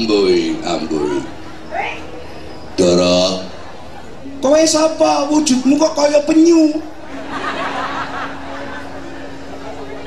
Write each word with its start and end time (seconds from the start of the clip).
ambuy 0.00 0.56
ambuy 0.64 1.20
Dara 2.80 3.44
kowe 4.40 4.62
sapa? 4.64 5.28
Wujudmu 5.28 5.76
kok 5.76 5.92
kaya 5.92 6.24
penyu? 6.24 6.80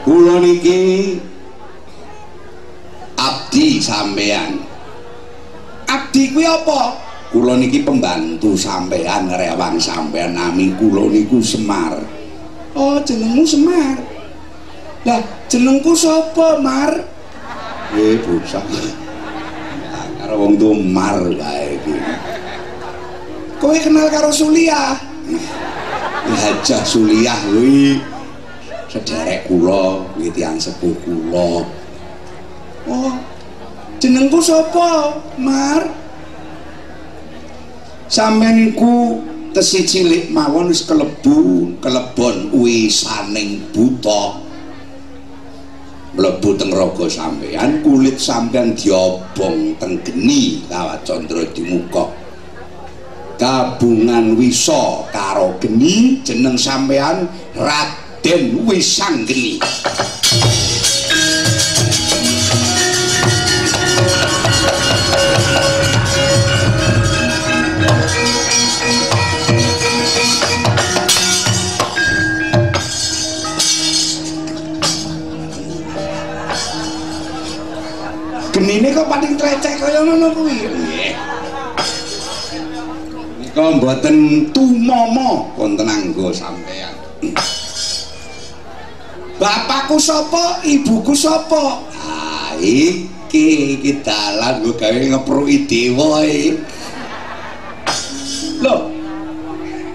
Kula 0.02 0.41
niki 0.41 1.21
abdi 3.13 3.77
sampean 3.77 4.58
abdi 5.85 6.33
kuwi 6.33 6.50
apa? 6.50 6.97
Kula 7.30 7.61
niki 7.61 7.85
pembantu 7.85 8.57
sampean 8.57 9.30
rewang 9.30 9.78
sampean 9.78 10.33
nami 10.33 10.73
kula 10.73 11.05
niku 11.13 11.38
Semar. 11.45 12.02
Oh 12.73 12.97
jenengmu 13.05 13.45
Semar? 13.45 14.02
Lah 15.05 15.22
jenengku 15.45 15.94
sapa, 15.94 16.57
Mar? 16.57 17.05
Eh, 17.94 18.17
bocah. 18.25 18.66
Karo 20.34 20.50
wong 20.50 20.58
tuwa 20.58 20.73
Mar 20.81 21.22
wae 21.30 21.78
iki. 21.78 21.94
Kowe 23.62 23.78
kenal 23.78 24.09
karo 24.09 24.34
Suliah? 24.34 24.98
Hajah 26.25 26.81
Suliah 26.81 27.38
kuwi 27.45 28.02
sederek 28.90 29.45
kula, 29.45 30.02
kuwi 30.17 30.34
tiyang 30.34 30.58
sepuh 30.58 30.90
kula. 31.06 31.70
Oh. 32.90 33.14
Jenengku 34.02 34.42
sapa, 34.42 35.22
Mar? 35.38 35.86
Sampeyan 38.09 38.73
iku 38.73 39.22
tesi 39.53 39.86
cilik 39.86 40.34
mawon 40.34 40.73
wis 40.73 40.81
kelebu, 40.81 41.78
kelebon 41.78 42.50
wisaning 42.58 43.70
buta. 43.70 44.42
Mlebu 46.14 46.53
teng 46.58 46.69
raga 46.73 47.09
sampean 47.09 47.81
kulit 47.81 48.22
sampean 48.22 48.78
diobong 48.78 49.78
teng 49.81 49.97
geni. 50.06 50.61
Kawat 50.69 51.02
candra 51.06 51.44
dimuka 51.53 52.06
gabungan 53.42 54.38
wisa 54.38 55.09
karo 55.09 55.58
geni 55.58 56.22
jeneng 56.22 56.56
sampean 56.56 57.28
Raden 57.58 58.64
Wisanggeni 58.64 59.58
ngono 80.03 80.28
kuwi. 80.36 80.58
Nika 83.40 83.64
mboten 83.80 84.18
tumomo 84.53 85.56
wonten 85.58 85.90
anggo 85.90 86.30
sampean 86.34 87.03
bapakku 89.44 89.97
sapa 90.00 90.63
ibuku 90.63 91.12
sapa? 91.12 91.84
Ah 92.00 92.56
iki 92.59 93.80
iki 93.80 94.00
dalan 94.00 94.63
go 94.63 94.72
gawe 94.78 94.96
ngepruki 94.96 95.68
dewa 95.68 96.24
iki. 96.24 96.63
Lho 98.63 98.75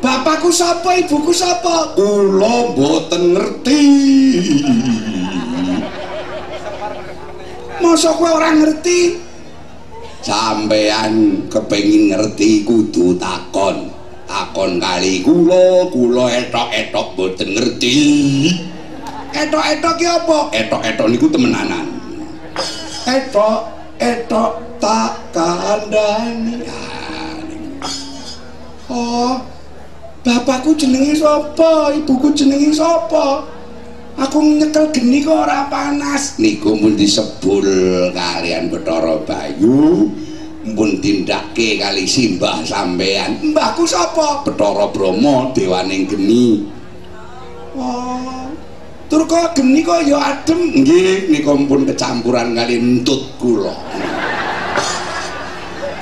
bapakku 0.04 0.52
sapa 0.52 1.00
ibuku 1.00 1.32
sapa? 1.32 1.96
Kula 1.96 2.76
mboten 2.76 3.22
ngerti. 3.32 3.82
Masa 7.78 8.10
kowe 8.18 8.26
ora 8.26 8.52
ngerti 8.52 9.27
sampean 10.28 11.48
kepengin 11.48 12.12
ngerti 12.12 12.68
kudu 12.68 13.16
takon. 13.16 13.88
Takon 14.28 14.76
kali 14.76 15.24
kula 15.24 15.88
kula 15.88 16.28
etok-etok 16.28 17.16
boten 17.16 17.56
ngerti. 17.56 17.96
Etok-etok 19.32 19.94
ki 19.96 20.04
apa? 20.04 20.38
Etok-etok 20.52 21.06
niku 21.08 21.32
temenanan. 21.32 21.88
Etok-etok 23.08 24.52
tak 24.76 25.16
kandhani. 25.32 26.60
Oh 28.92 29.40
bapakku 30.28 30.76
jenenge 30.76 31.16
sapa? 31.16 31.96
Ibuku 31.96 32.36
jenenge 32.36 32.68
sapa 32.76 33.48
aku 34.18 34.42
nyekel 34.42 34.90
geni 34.90 35.22
kok 35.22 35.46
ora 35.46 35.70
panas. 35.70 36.36
Niku 36.42 36.74
mun 36.74 36.98
disebul 36.98 37.64
kalian 38.12 38.68
Bathara 38.68 39.16
Bayu. 39.22 40.10
Mun 40.68 41.00
tindake 41.00 41.80
kali 41.80 42.04
simbah 42.04 42.60
sampean 42.66 43.40
mbahku 43.54 43.88
sapa? 43.88 44.44
Bathara 44.44 44.90
Brahma 44.90 45.54
dewaning 45.54 46.04
geni. 46.10 46.66
Oh 47.78 48.50
tur 49.08 49.24
kok 49.24 49.56
geni 49.56 49.80
kok 49.80 50.04
ya 50.04 50.18
adem. 50.20 50.82
Nggih 50.82 51.32
niku 51.32 51.56
pun 51.64 51.88
kecampuran 51.88 52.52
kali 52.52 52.76
entut 52.76 53.38
kula 53.40 53.72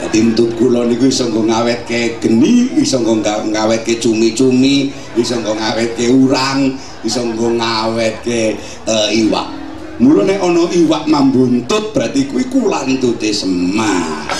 dadi 0.06 0.22
entut 0.22 0.55
kula 0.55 0.87
niku 0.87 1.11
iso 1.11 1.27
nggo 1.27 1.50
ngawetke 1.50 2.22
geni 2.22 2.71
iso 2.78 3.03
nggo 3.03 3.27
ngawetke 3.50 3.99
cumi-cumi 3.99 4.94
iso 5.19 5.34
nggo 5.43 5.59
ngawetke 5.59 6.06
urang 6.15 6.78
iso 7.03 7.27
nggo 7.27 7.59
ngawetke 7.59 8.55
uh, 8.87 9.11
iwak. 9.11 9.50
Mula 9.99 10.22
nek 10.22 10.39
ana 10.39 10.62
iwak 10.71 11.11
mambuntut 11.11 11.91
berarti 11.91 12.31
kuwi 12.31 12.47
kulantute 12.47 13.34
Semar. 13.34 14.31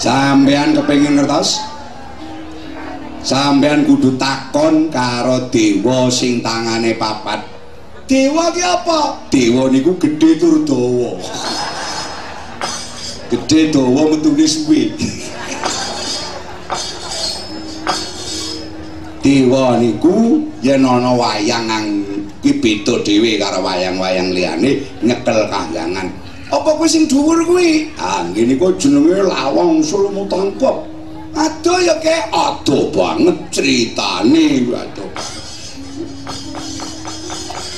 Sampean 0.00 0.72
kepengin 0.72 1.20
ngertos? 1.20 1.60
Sampean 3.20 3.84
kudu 3.84 4.16
takon 4.16 4.88
karo 4.88 5.52
dewa 5.52 6.08
sing 6.08 6.40
tangane 6.40 6.96
papat. 6.96 7.44
Dewa 8.08 8.48
ki 8.48 8.62
apa? 8.64 9.28
Dewa 9.28 9.68
niku 9.68 10.00
gedhe 10.00 10.40
tur 10.40 10.64
Gedhe 13.32 13.72
dawa 13.72 14.12
metune 14.12 14.44
suwe. 14.44 14.92
dewa 19.24 19.80
niku 19.80 20.44
yen 20.60 20.84
ana 20.84 21.16
wayang 21.16 21.64
nang 21.64 22.04
beda 22.42 23.00
dhewe 23.00 23.40
karo 23.40 23.64
wayang-wayang 23.64 24.36
liyane 24.36 24.84
nyekel 25.00 25.48
kahyangan. 25.48 26.12
Apa 26.52 26.76
kuwi 26.76 26.84
sing 26.84 27.08
dhuwur 27.08 27.40
kuwi? 27.48 27.88
Ah 27.96 28.20
ngene 28.20 28.60
kok 28.60 28.76
jenenge 28.76 29.24
lawang 29.24 29.80
sulmu 29.80 30.28
tangkep 30.28 30.76
aduh 31.32 31.80
ya 31.80 31.96
kek 32.04 32.28
aduh 32.28 32.92
banget 32.92 33.38
critane 33.48 34.68
aduh. 34.68 35.08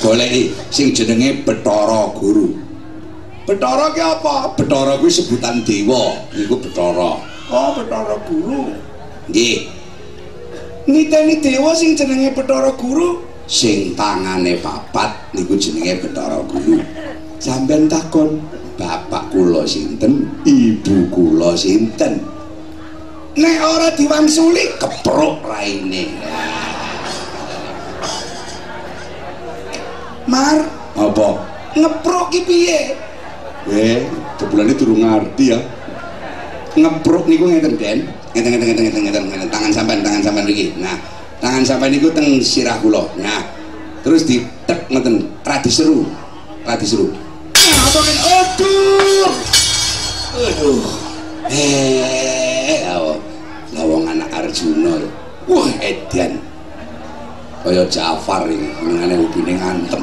Goleki 0.03 0.51
sing 0.67 0.91
jenenge 0.91 1.47
Bathara 1.47 2.11
Guru 2.11 2.64
Bathara 3.45 3.93
ki 3.93 4.01
apa? 4.01 4.57
Bathara 4.57 4.97
kuwi 4.97 5.13
sebutan 5.13 5.61
dewa. 5.61 6.17
Niku 6.33 6.57
Bathara 6.57 7.21
oh 7.53 7.69
Bathara 7.77 8.17
Guru. 8.25 8.73
Nggih. 9.29 9.69
Niteni 10.89 11.37
dewa 11.45 11.77
sing 11.77 11.93
jenenge 11.93 12.33
Bathara 12.33 12.73
Guru? 12.73 13.21
Sing 13.45 13.93
tangane 13.93 14.57
papat 14.65 15.29
niku 15.37 15.53
jenenge 15.61 16.01
Bathara 16.01 16.41
Guru. 16.49 16.81
Sampean 17.37 17.85
takon. 17.85 18.41
Bapak 18.75 19.31
kula 19.31 19.63
sinten 19.63 20.27
ibu 20.43 21.07
kula 21.07 21.55
sinten? 21.55 22.19
Nek 23.39 23.59
ora 23.63 23.87
diwangsuli 23.95 24.75
keprok 24.75 25.47
raine. 25.47 26.11
Mar 30.27 30.59
apa? 30.99 31.55
ngeprok 31.75 32.31
ki 32.31 32.41
piye 32.47 32.79
eh 33.71 34.05
jebulane 34.37 34.73
durung 34.77 35.01
ngerti 35.01 35.45
ya. 35.49 35.59
Ngeprok 36.75 37.31
niku 37.31 37.47
ngeten 37.47 37.79
Den 37.79 37.99
ngeten 38.35 38.51
ngeten 38.59 38.83
ngeten 38.83 39.01
ngeten 39.07 39.23
ngeten 39.31 39.49
tangan 39.49 39.71
sampean 39.71 40.03
tangan 40.03 40.21
sampean 40.21 40.45
iki. 40.51 40.75
Nah 40.77 40.99
tangan 41.39 41.63
sampean 41.63 41.91
niku 41.95 42.11
teng 42.11 42.43
sirah 42.43 42.77
kula. 42.83 43.07
Nah 43.17 43.41
terus 44.03 44.27
ditek 44.27 44.91
ngeten 44.91 45.31
radi 45.41 45.71
seru 45.71 46.03
radi 46.67 46.85
seru. 46.85 47.09
Apa 47.55 47.99
aduh! 48.03 49.31
Aduh. 50.35 50.83
Eh 51.47 52.83
lawang 53.71 54.03
anak 54.11 54.29
Arjuna. 54.35 54.99
Wah 55.45 55.69
edian 55.77 56.41
kaya 57.65 57.81
Jafar 57.89 58.45
ini 58.45 58.69
ngene 58.77 59.25
ubine 59.25 59.57
ngantem 59.57 60.01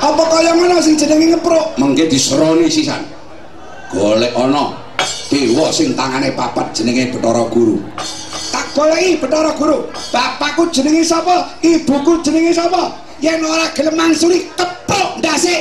apa 0.00 0.22
kaya 0.32 0.56
mana 0.56 0.80
sing 0.80 0.96
jenenge 0.96 1.36
ngeprok? 1.36 1.76
Mengke 1.76 2.08
diseroni 2.08 2.72
sisan. 2.72 3.04
Golek 3.92 4.32
ana 4.32 4.72
dewa 5.28 5.68
sing 5.68 5.92
tangane 5.92 6.32
papat 6.32 6.72
jenenge 6.72 7.12
Bathara 7.12 7.44
Guru. 7.52 7.76
Tak 8.48 8.72
goleki 8.72 9.20
Bathara 9.20 9.52
Guru. 9.52 9.92
Bapakku 10.08 10.72
jenenge 10.72 11.04
sapa? 11.04 11.52
Ibuku 11.60 12.24
jenenge 12.24 12.56
sapa? 12.56 12.96
Yen 13.20 13.44
ora 13.44 13.68
gelem 13.76 13.94
mangsuli 14.00 14.48
keprok 14.56 15.20
ndase. 15.20 15.60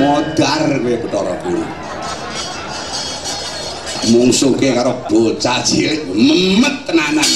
Modar 0.00 0.62
kowe 0.80 0.94
Bathara 1.04 1.34
Guru 1.44 1.81
mungsuke 4.10 4.74
karo 4.74 4.98
bocah 5.06 5.62
cilik. 5.62 6.10
Memet 6.10 6.88
tenanan 6.88 7.28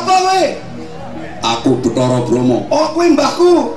Sapa 0.00 0.16
kowe? 0.16 0.42
Aku 1.44 1.70
Bathara 1.84 2.24
Brahma. 2.24 2.64
Oh, 2.72 2.88
kowe 2.96 3.04
mbahku. 3.04 3.76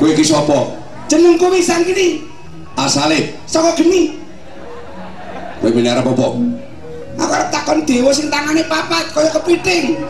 Kowe 0.00 0.08
iki 0.16 0.24
sapa? 0.24 0.80
Jenengku 1.12 1.52
wisan 1.52 1.84
kini. 1.84 2.24
Asale 2.72 3.36
saka 3.44 3.76
geni. 3.76 4.16
Kowe 5.60 5.68
meneh 5.76 5.92
arep 5.92 6.08
apa? 6.08 6.40
Aku 7.20 7.32
arep 7.36 7.48
takon 7.52 7.84
dewa 7.84 8.08
sing 8.16 8.32
tangane 8.32 8.64
papat 8.64 9.12
kaya 9.12 9.28
kepiting. 9.28 10.00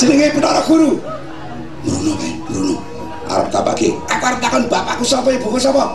Jenenge 0.00 0.40
Bathara 0.40 0.64
Guru. 0.64 0.96
Bruno 1.84 2.12
kae, 2.16 2.32
Bruno. 2.48 2.74
Arep 3.28 3.52
kapake. 3.52 3.92
Aku 4.08 4.24
arep 4.24 4.40
takon 4.40 4.64
bapakku 4.72 5.04
sapa 5.04 5.28
ibuku 5.28 5.60
sapa? 5.60 5.92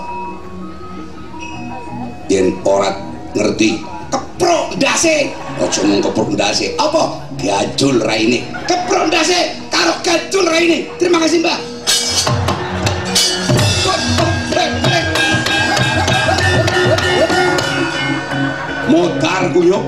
Yen 2.29 2.53
ora 2.61 2.93
ngerti 3.33 3.81
keprok 4.11 4.75
ndase. 4.77 5.31
Aja 5.61 5.81
mung 5.85 6.01
keprok 6.01 6.33
ndase. 6.33 6.75
Apa? 6.77 7.23
Gajul 7.37 8.01
raine. 8.03 8.43
Keprok 8.67 9.07
ndase 9.07 9.55
karo 9.71 9.93
gajul 10.03 10.45
raine. 10.49 10.89
Terima 10.99 11.21
kasih 11.23 11.39
mbak. 11.39 11.59
Modar 18.89 19.53
guyok 19.53 19.85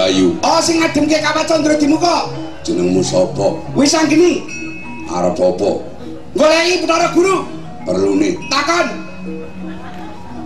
Bayu. 0.00 0.32
Oh 0.40 0.64
sing 0.64 0.80
ngademke 0.80 1.20
Kawat 1.20 1.44
Candra 1.44 1.76
di 1.76 1.84
muka. 1.84 2.32
Jenengmu 2.64 3.04
sapa? 3.04 3.52
Wis 3.76 3.92
anggeni. 3.92 4.40
Arep 5.12 5.36
apa? 5.36 5.70
Goleki 6.32 6.88
Bathara 6.88 7.12
Guru. 7.12 7.44
Perlune. 7.84 8.40
Takon. 8.48 8.86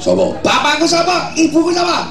Sapa? 0.03 0.27
Bapakku 0.43 0.91
sapa? 0.91 1.31
Ibuku 1.39 1.71
sapa? 1.71 2.11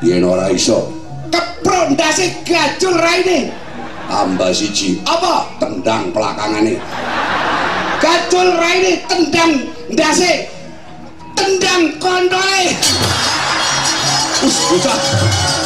Yen 0.00 0.24
ora 0.24 0.48
iso. 0.48 0.88
Kepro 1.28 1.92
ndase 1.92 2.32
gajul 2.48 2.96
raine. 2.96 3.52
Tambah 4.08 4.56
siji. 4.56 5.04
Apa? 5.04 5.52
Tendang 5.60 6.08
pelakangane. 6.16 6.80
Gajul 8.00 8.56
raine 8.56 9.04
tendang 9.04 9.68
ndase. 9.92 10.48
Tendang 11.36 11.92
kontole. 12.00 12.72
Us 14.48 14.56
bocah. 14.72 15.63